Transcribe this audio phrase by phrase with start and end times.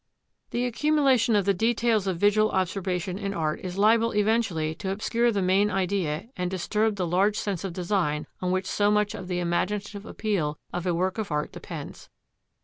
[0.49, 5.31] The accumulation of the details of visual observation in art is liable eventually to obscure
[5.31, 9.27] the main idea and disturb the large sense of design on which so much of
[9.27, 12.09] the imaginative appeal of a work of art depends.